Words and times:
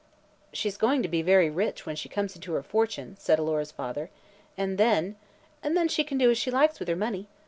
"She's 0.51 0.77
going 0.77 1.03
to 1.03 1.07
be 1.07 1.21
very 1.21 1.51
rich, 1.51 1.85
when 1.85 1.95
she 1.95 2.09
comes 2.09 2.33
into 2.35 2.53
her 2.53 2.63
fortune," 2.63 3.17
said 3.19 3.37
Alora's 3.37 3.71
father, 3.71 4.09
"and 4.57 4.79
then" 4.79 5.15
"And 5.63 5.77
then 5.77 5.87
she 5.87 6.03
can 6.03 6.17
do 6.17 6.31
as 6.31 6.39
she 6.39 6.49
likes 6.49 6.79
with 6.79 6.87
her 6.87 6.95
money. 6.95 7.27